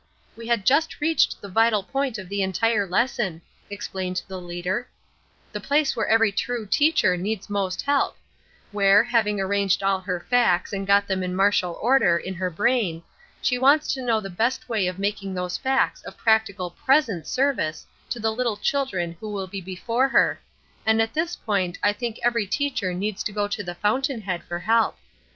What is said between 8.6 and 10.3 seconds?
where, having arranged all her